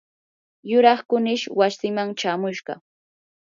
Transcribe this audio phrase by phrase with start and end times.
[0.69, 2.73] yuraq kunish wasiiman chamushqa.